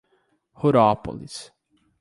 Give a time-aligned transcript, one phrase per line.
[0.57, 1.53] Rurópolis